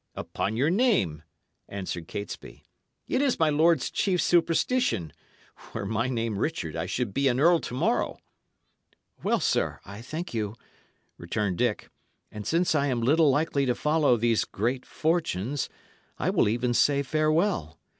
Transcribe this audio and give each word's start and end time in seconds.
"Upon 0.15 0.57
your 0.57 0.71
name," 0.71 1.21
answered 1.69 2.07
Catesby. 2.07 2.63
"It 3.07 3.21
is 3.21 3.37
my 3.37 3.51
lord's 3.51 3.91
chief 3.91 4.19
superstition. 4.19 5.13
Were 5.75 5.85
my 5.85 6.07
name 6.09 6.39
Richard, 6.39 6.75
I 6.75 6.87
should 6.87 7.13
be 7.13 7.27
an 7.27 7.39
earl 7.39 7.59
to 7.59 7.75
morrow." 7.75 8.17
"Well, 9.21 9.39
sir, 9.39 9.79
I 9.85 10.01
thank 10.01 10.33
you," 10.33 10.55
returned 11.19 11.59
Dick; 11.59 11.87
"and 12.31 12.47
since 12.47 12.73
I 12.73 12.87
am 12.87 13.01
little 13.03 13.29
likely 13.29 13.67
to 13.67 13.75
follow 13.75 14.17
these 14.17 14.43
great 14.43 14.87
fortunes, 14.87 15.69
I 16.17 16.31
will 16.31 16.49
even 16.49 16.73
say 16.73 17.03
farewell. 17.03 17.77